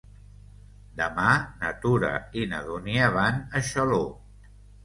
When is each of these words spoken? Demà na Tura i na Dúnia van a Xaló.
Demà 1.01 1.25
na 1.63 1.69
Tura 1.83 2.11
i 2.41 2.47
na 2.55 2.65
Dúnia 2.71 3.13
van 3.19 3.39
a 3.45 3.63
Xaló. 3.69 4.05